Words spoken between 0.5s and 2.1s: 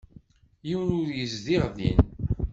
Yiwen ur yezdiɣ din.